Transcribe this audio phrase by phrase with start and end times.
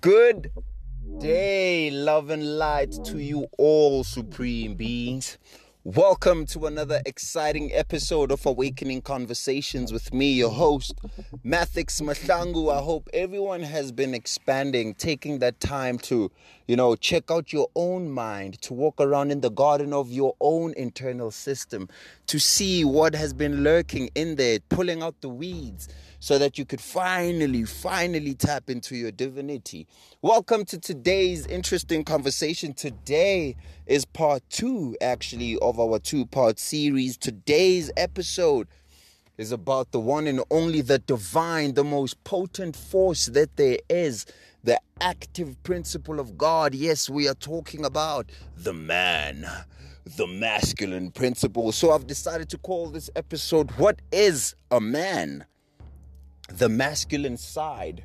[0.00, 0.52] Good
[1.18, 5.38] day, love and light to you all, supreme beings.
[5.84, 10.94] Welcome to another exciting episode of Awakening Conversations with me, your host,
[11.44, 12.72] Mathix Mahlangu.
[12.72, 16.30] I hope everyone has been expanding, taking that time to,
[16.68, 20.36] you know, check out your own mind, to walk around in the garden of your
[20.40, 21.88] own internal system,
[22.28, 25.88] to see what has been lurking in there, pulling out the weeds
[26.20, 29.88] so that you could finally, finally tap into your divinity.
[30.22, 32.72] Welcome to today's interesting conversation.
[32.72, 37.16] Today is part two, actually, of our two part series.
[37.16, 38.68] Today's episode
[39.38, 44.26] is about the one and only, the divine, the most potent force that there is,
[44.62, 46.74] the active principle of God.
[46.74, 49.46] Yes, we are talking about the man,
[50.16, 51.72] the masculine principle.
[51.72, 55.46] So I've decided to call this episode, What is a Man?
[56.48, 58.04] the masculine side,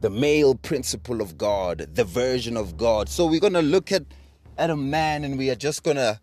[0.00, 3.08] the male principle of God, the version of God.
[3.08, 4.04] So we're going to look at
[4.58, 6.18] at a man and we are just going to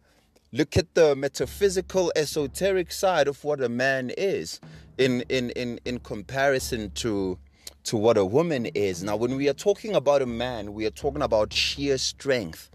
[0.51, 4.59] look at the metaphysical esoteric side of what a man is
[4.97, 7.37] in in in in comparison to
[7.83, 9.03] to what a woman is.
[9.03, 12.69] Now when we are talking about a man, we are talking about sheer strength.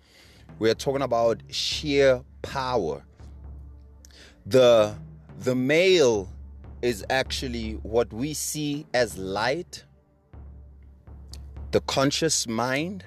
[0.59, 3.05] We are talking about sheer power.
[4.47, 4.97] The
[5.39, 6.29] the male
[6.83, 9.85] is actually what we see as light,
[11.71, 13.05] the conscious mind.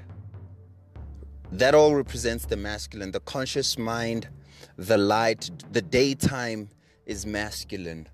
[1.51, 3.11] That all represents the masculine.
[3.11, 4.29] The conscious mind,
[4.77, 6.69] the light, the daytime
[7.05, 8.07] is masculine.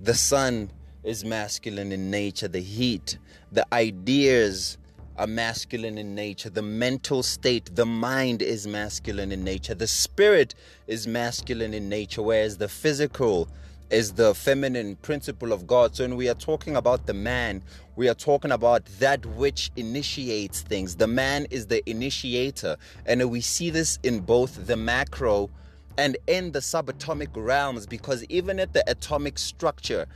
[0.00, 0.70] The sun
[1.04, 2.48] is masculine in nature.
[2.48, 3.18] The heat,
[3.52, 4.78] the ideas
[5.16, 6.50] are masculine in nature.
[6.50, 9.74] The mental state, the mind is masculine in nature.
[9.74, 10.54] The spirit
[10.88, 13.48] is masculine in nature, whereas the physical,
[13.90, 15.94] is the feminine principle of God.
[15.94, 17.62] So when we are talking about the man,
[17.96, 20.96] we are talking about that which initiates things.
[20.96, 22.76] The man is the initiator.
[23.06, 25.50] And we see this in both the macro
[25.96, 30.06] and in the subatomic realms because even at the atomic structure,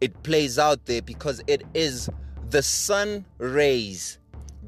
[0.00, 2.08] it plays out there because it is
[2.50, 4.18] the sun rays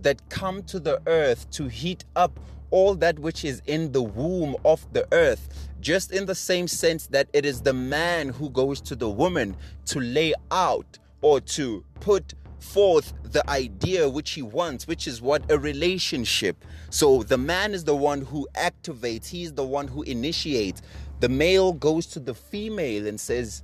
[0.01, 2.41] that come to the earth to heat up
[2.71, 7.06] all that which is in the womb of the earth, just in the same sense
[7.09, 9.56] that it is the man who goes to the woman
[9.87, 15.50] to lay out or to put forth the idea which he wants, which is what
[15.50, 16.65] a relationship.
[16.91, 20.83] So the man is the one who activates, he's the one who initiates.
[21.21, 23.62] The male goes to the female and says,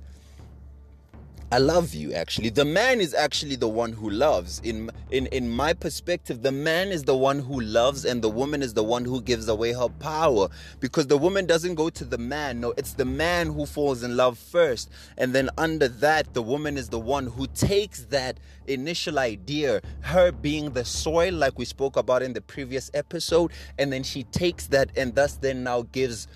[1.51, 2.49] I love you actually.
[2.49, 4.59] The man is actually the one who loves.
[4.63, 8.63] In in in my perspective, the man is the one who loves and the woman
[8.63, 12.17] is the one who gives away her power because the woman doesn't go to the
[12.17, 12.61] man.
[12.61, 14.89] No, it's the man who falls in love first.
[15.19, 20.31] And then under that, the woman is the one who takes that initial idea, her
[20.31, 24.65] being the soil like we spoke about in the previous episode, and then she takes
[24.67, 26.27] that and thus then now gives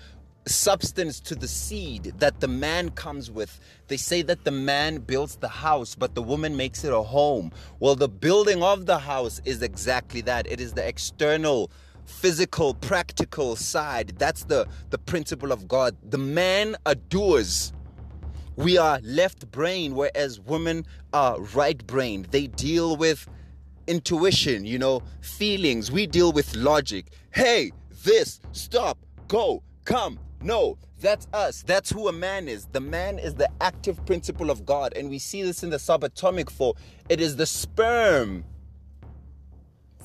[0.50, 3.60] substance to the seed that the man comes with.
[3.88, 7.52] They say that the man builds the house, but the woman makes it a home.
[7.78, 10.46] Well, the building of the house is exactly that.
[10.46, 11.70] It is the external
[12.04, 14.14] physical practical side.
[14.18, 15.96] That's the the principle of god.
[16.02, 17.72] The man adores.
[18.56, 22.26] We are left brain whereas women are right brain.
[22.30, 23.28] They deal with
[23.86, 25.90] intuition you know feelings.
[25.90, 27.12] We deal with logic.
[27.32, 27.72] Hey
[28.04, 31.62] this stop go come no, that's us.
[31.62, 32.66] That's who a man is.
[32.66, 34.92] The man is the active principle of God.
[34.94, 36.74] And we see this in the subatomic for
[37.08, 38.44] it is the sperm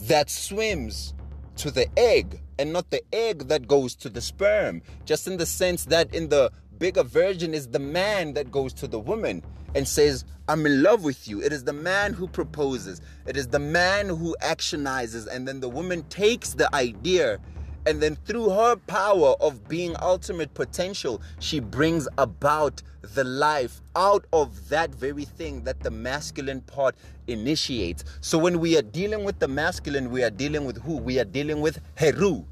[0.02, 1.14] that swims
[1.58, 4.82] to the egg and not the egg that goes to the sperm.
[5.06, 8.88] Just in the sense that in the bigger version is the man that goes to
[8.88, 9.42] the woman
[9.74, 11.42] and says, I'm in love with you.
[11.42, 15.70] It is the man who proposes, it is the man who actionizes, and then the
[15.70, 17.40] woman takes the idea
[17.86, 22.82] and then through her power of being ultimate potential, she brings about
[23.14, 26.96] the life out of that very thing that the masculine part
[27.28, 28.04] initiates.
[28.22, 30.98] So when we are dealing with the masculine, we are dealing with who?
[30.98, 32.46] We are dealing with Heru,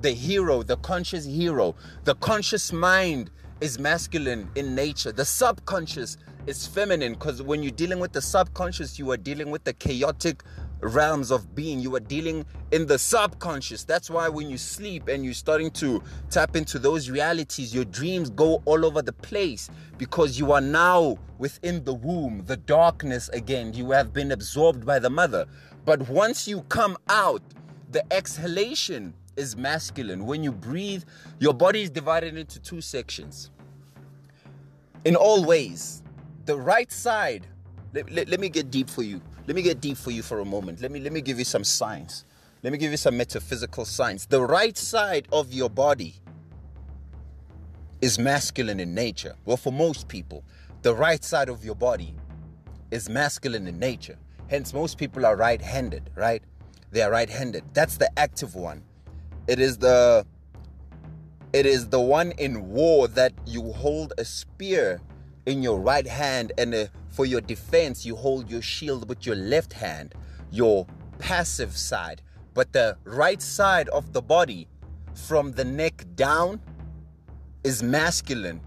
[0.00, 1.76] the hero, the conscious hero.
[2.04, 3.30] The conscious mind
[3.60, 5.12] is masculine in nature.
[5.12, 6.16] The subconscious
[6.46, 10.42] is feminine because when you're dealing with the subconscious, you are dealing with the chaotic
[10.80, 11.80] realms of being.
[11.80, 13.84] You are dealing in the subconscious.
[13.84, 18.30] That's why when you sleep and you're starting to tap into those realities, your dreams
[18.30, 23.72] go all over the place because you are now within the womb, the darkness again.
[23.72, 25.46] You have been absorbed by the mother.
[25.84, 27.42] But once you come out,
[27.90, 30.26] the exhalation is masculine.
[30.26, 31.04] When you breathe,
[31.38, 33.50] your body is divided into two sections.
[35.04, 36.02] In all ways,
[36.44, 37.46] the right side,
[37.94, 40.40] let, let, let me get deep for you let me get deep for you for
[40.40, 40.80] a moment.
[40.80, 42.24] Let me let me give you some science.
[42.62, 44.26] Let me give you some metaphysical science.
[44.26, 46.14] The right side of your body
[48.00, 49.34] is masculine in nature.
[49.44, 50.44] Well, for most people,
[50.82, 52.14] the right side of your body
[52.90, 54.18] is masculine in nature.
[54.48, 56.42] Hence, most people are right handed, right?
[56.90, 57.64] They are right handed.
[57.72, 58.82] That's the active one.
[59.46, 60.26] It is the
[61.52, 65.00] it is the one in war that you hold a spear
[65.46, 69.36] in your right hand and uh, for your defense you hold your shield with your
[69.36, 70.14] left hand
[70.50, 70.86] your
[71.18, 72.22] passive side.
[72.54, 74.68] But the right side of the body
[75.14, 76.60] from the neck down
[77.64, 78.60] is masculine.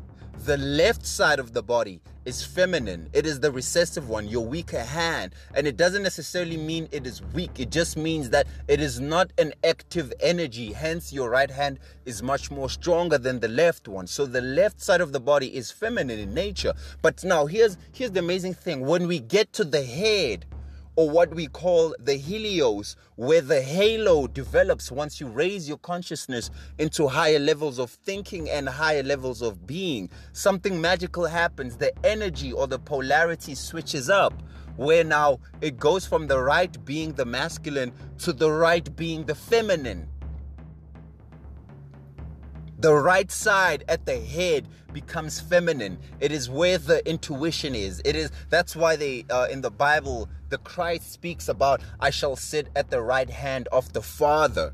[0.45, 3.09] The left side of the body is feminine.
[3.13, 5.33] It is the recessive one, your weaker hand.
[5.53, 7.59] And it doesn't necessarily mean it is weak.
[7.59, 10.73] It just means that it is not an active energy.
[10.73, 14.07] Hence, your right hand is much more stronger than the left one.
[14.07, 16.73] So the left side of the body is feminine in nature.
[17.01, 18.81] But now here's here's the amazing thing.
[18.81, 20.45] When we get to the head,
[20.95, 26.51] or what we call the helios, where the halo develops once you raise your consciousness
[26.77, 30.09] into higher levels of thinking and higher levels of being.
[30.33, 31.77] Something magical happens.
[31.77, 34.33] The energy or the polarity switches up,
[34.75, 39.35] where now it goes from the right being the masculine to the right being the
[39.35, 40.07] feminine
[42.83, 48.13] the right side at the head becomes feminine it is where the intuition is it
[48.13, 52.67] is that's why they uh, in the bible the christ speaks about i shall sit
[52.75, 54.71] at the right hand of the father.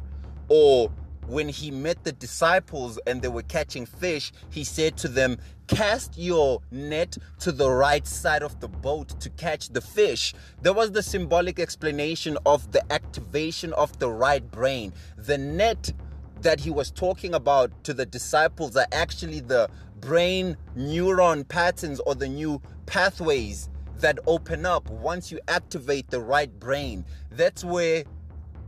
[0.49, 0.91] Or
[1.25, 5.37] when he met the disciples and they were catching fish he said to them
[5.67, 10.33] cast your net to the right side of the boat to catch the fish.
[10.61, 14.91] There was the symbolic explanation of the activation of the right brain.
[15.17, 15.93] The net
[16.41, 19.69] that he was talking about to the disciples are actually the
[20.01, 23.69] brain neuron patterns or the new pathways
[24.00, 27.06] that open up once you activate the right brain.
[27.31, 28.04] That's where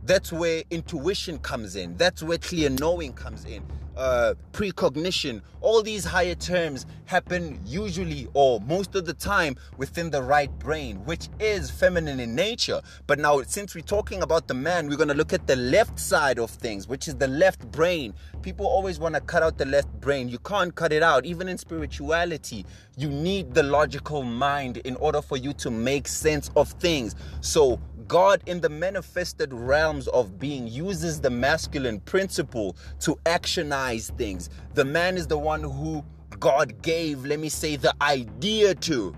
[0.04, 1.96] that's where intuition comes in.
[1.96, 3.62] That's where clear knowing comes in
[3.96, 10.22] uh, precognition, all these higher terms happen usually or most of the time within the
[10.22, 12.80] right brain, which is feminine in nature.
[13.06, 15.98] But now, since we're talking about the man, we're going to look at the left
[15.98, 18.14] side of things, which is the left brain.
[18.42, 20.28] People always want to cut out the left brain.
[20.28, 21.24] You can't cut it out.
[21.24, 22.66] Even in spirituality,
[22.96, 27.14] you need the logical mind in order for you to make sense of things.
[27.40, 34.50] So, God, in the manifested realms of being, uses the masculine principle to actionize things.
[34.74, 36.04] The man is the one who
[36.38, 39.14] God gave, let me say, the idea to.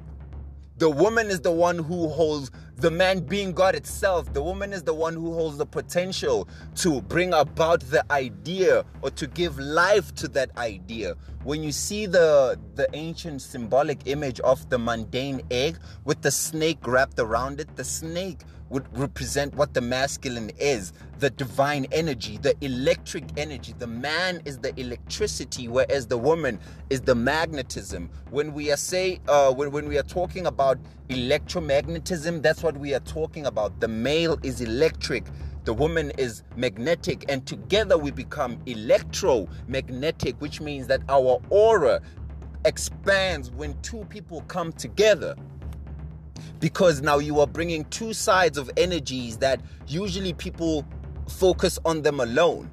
[0.76, 4.32] The woman is the one who holds the man being God itself.
[4.32, 9.10] The woman is the one who holds the potential to bring about the idea or
[9.10, 11.14] to give life to that idea.
[11.44, 16.84] When you see the the ancient symbolic image of the mundane egg with the snake
[16.84, 18.40] wrapped around it, the snake
[18.74, 23.72] would represent what the masculine is the divine energy, the electric energy.
[23.78, 26.58] The man is the electricity, whereas the woman
[26.90, 28.10] is the magnetism.
[28.30, 30.78] When we are say uh, when, when we are talking about
[31.08, 33.78] electromagnetism, that's what we are talking about.
[33.78, 35.24] The male is electric,
[35.64, 42.02] the woman is magnetic, and together we become electromagnetic, which means that our aura
[42.64, 45.36] expands when two people come together
[46.64, 50.82] because now you are bringing two sides of energies that usually people
[51.28, 52.70] focus on them alone.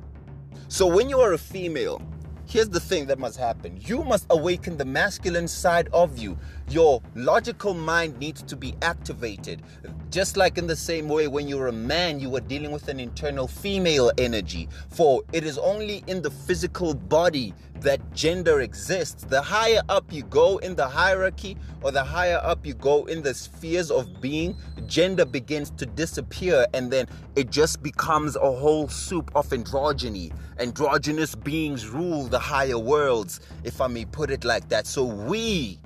[0.70, 2.02] So when you are a female,
[2.48, 6.38] here's the thing that must happen you must awaken the masculine side of you.
[6.72, 9.62] Your logical mind needs to be activated.
[10.10, 12.98] Just like in the same way, when you're a man, you are dealing with an
[12.98, 14.70] internal female energy.
[14.90, 19.26] For it is only in the physical body that gender exists.
[19.26, 23.22] The higher up you go in the hierarchy, or the higher up you go in
[23.22, 24.56] the spheres of being,
[24.88, 30.34] gender begins to disappear, and then it just becomes a whole soup of androgyny.
[30.58, 34.88] Androgynous beings rule the higher worlds, if I may put it like that.
[34.88, 35.78] So we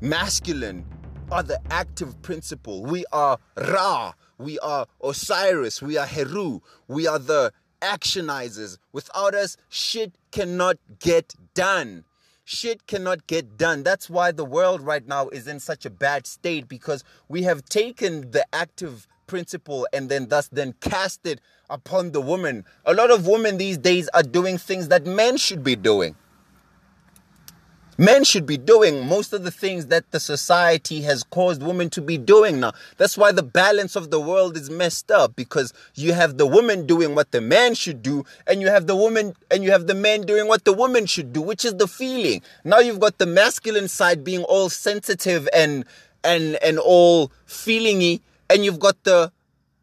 [0.00, 0.84] masculine
[1.30, 2.84] are the active principle.
[2.84, 7.52] We are Ra, we are Osiris, we are Heru, we are the
[7.82, 8.78] actionizers.
[8.92, 12.04] Without us, shit cannot get done.
[12.44, 13.82] Shit cannot get done.
[13.82, 17.64] That's why the world right now is in such a bad state because we have
[17.66, 22.64] taken the active principle and then thus then cast it upon the woman.
[22.86, 26.16] A lot of women these days are doing things that men should be doing.
[28.00, 32.00] Men should be doing most of the things that the society has caused women to
[32.00, 32.72] be doing now.
[32.96, 36.86] That's why the balance of the world is messed up because you have the woman
[36.86, 39.96] doing what the man should do, and you have the woman and you have the
[39.96, 42.40] man doing what the woman should do, which is the feeling.
[42.62, 45.84] Now you've got the masculine side being all sensitive and
[46.22, 49.32] and and all feelingy and you've got the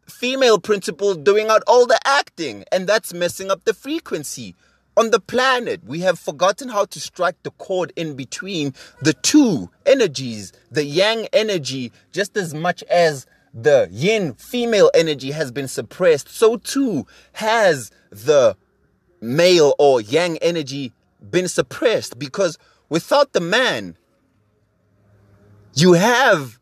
[0.08, 4.54] female principle doing out all the acting, and that's messing up the frequency.
[4.98, 8.72] On the planet, we have forgotten how to strike the chord in between
[9.02, 15.52] the two energies, the yang energy, just as much as the yin female energy has
[15.52, 18.56] been suppressed, so too has the
[19.20, 20.94] male or yang energy
[21.30, 22.18] been suppressed.
[22.18, 23.96] Because without the man,
[25.74, 26.58] you have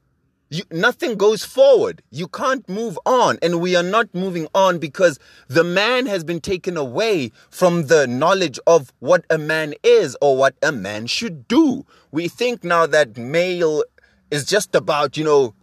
[0.50, 2.02] you, nothing goes forward.
[2.10, 3.38] You can't move on.
[3.42, 8.06] And we are not moving on because the man has been taken away from the
[8.06, 11.84] knowledge of what a man is or what a man should do.
[12.12, 13.82] We think now that male
[14.30, 15.54] is just about, you know,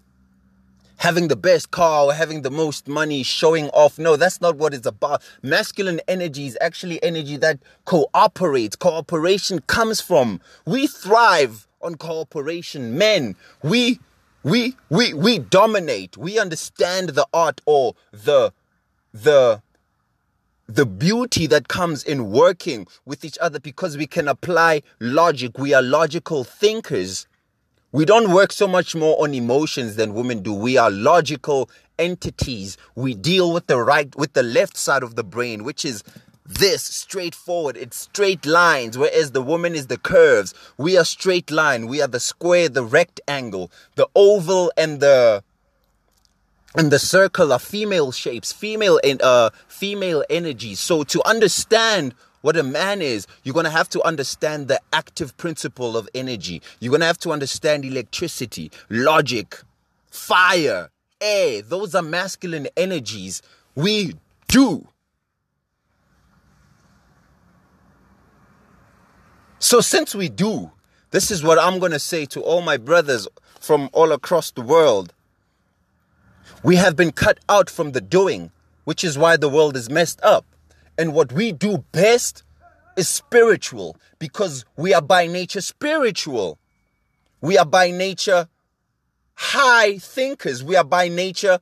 [0.97, 3.97] having the best car or having the most money, showing off.
[3.97, 5.23] No, that's not what it's about.
[5.41, 8.75] Masculine energy is actually energy that cooperates.
[8.75, 10.39] Cooperation comes from.
[10.65, 12.97] We thrive on cooperation.
[12.99, 13.99] Men, we
[14.43, 16.17] we we we dominate.
[16.17, 18.53] We understand the art or the
[19.13, 19.61] the
[20.67, 25.57] the beauty that comes in working with each other because we can apply logic.
[25.59, 27.27] We are logical thinkers.
[27.91, 30.53] We don't work so much more on emotions than women do.
[30.53, 31.69] We are logical
[31.99, 32.77] entities.
[32.95, 36.03] We deal with the right, with the left side of the brain, which is
[36.53, 37.77] this straightforward.
[37.77, 40.53] It's straight lines, whereas the woman is the curves.
[40.77, 41.87] We are straight line.
[41.87, 45.43] We are the square, the rectangle, the oval, and the
[46.73, 50.75] and the circle are female shapes, female and uh female energy.
[50.75, 55.37] So to understand what a man is, you're going to have to understand the active
[55.37, 56.61] principle of energy.
[56.79, 59.61] You're going to have to understand electricity, logic,
[60.09, 60.89] fire,
[61.19, 61.61] air.
[61.61, 63.43] Those are masculine energies.
[63.75, 64.15] We
[64.47, 64.87] do.
[69.63, 70.71] So, since we do,
[71.11, 73.27] this is what I'm going to say to all my brothers
[73.59, 75.13] from all across the world.
[76.63, 78.49] We have been cut out from the doing,
[78.85, 80.47] which is why the world is messed up.
[80.97, 82.41] And what we do best
[82.97, 86.57] is spiritual because we are by nature spiritual.
[87.39, 88.47] We are by nature
[89.35, 90.63] high thinkers.
[90.63, 91.59] We are by nature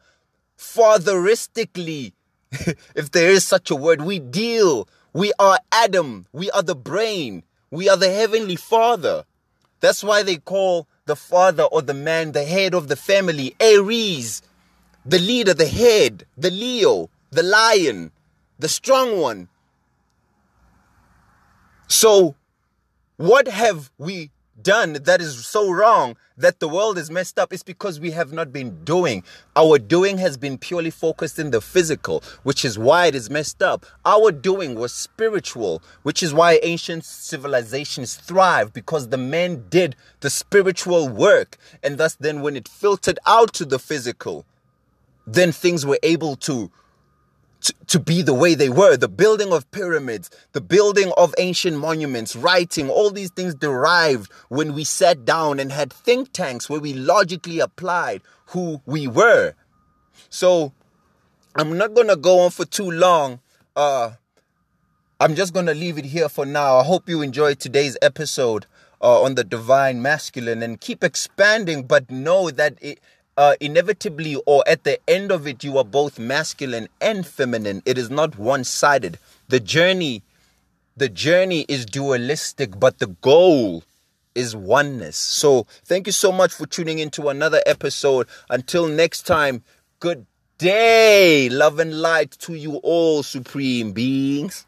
[0.56, 2.14] fatheristically,
[2.96, 4.04] if there is such a word.
[4.04, 4.88] We deal.
[5.12, 6.28] We are Adam.
[6.32, 7.44] We are the brain.
[7.72, 9.26] We are the heavenly father.
[9.80, 14.42] That's why they call the father or the man the head of the family, Aries,
[15.06, 18.12] the leader, the head, the Leo, the lion
[18.60, 19.48] the strong one.
[21.88, 22.36] So,
[23.16, 24.30] what have we
[24.64, 27.52] done that is so wrong that the world is messed up?
[27.52, 29.24] It's because we have not been doing.
[29.56, 33.62] Our doing has been purely focused in the physical, which is why it is messed
[33.62, 33.86] up.
[34.06, 40.30] Our doing was spiritual, which is why ancient civilizations thrived because the men did the
[40.30, 41.58] spiritual work.
[41.84, 44.46] And thus, then, when it filtered out to the physical,
[45.28, 46.72] then things were able to
[47.62, 48.98] to, to be the way they were.
[48.98, 54.74] The building of pyramids, the building of ancient monuments, writing, all these things derived when
[54.74, 59.54] we sat down and had think tanks where we logically applied who we were.
[60.30, 60.74] So
[61.56, 63.40] I'm not gonna go on for too long.
[63.76, 64.12] Uh
[65.20, 66.78] I'm just gonna leave it here for now.
[66.78, 68.66] I hope you enjoyed today's episode
[69.02, 73.00] uh, on the divine masculine and keep expanding, but know that it
[73.40, 77.82] uh, inevitably or at the end of it, you are both masculine and feminine.
[77.86, 79.18] It is not one sided.
[79.48, 80.24] The journey,
[80.98, 83.84] the journey is dualistic, but the goal
[84.36, 85.16] is oneness.
[85.16, 88.28] So thank you so much for tuning into another episode.
[88.50, 89.64] Until next time,
[90.02, 90.26] good
[90.58, 91.48] day.
[91.48, 94.66] Love and light to you all, supreme beings.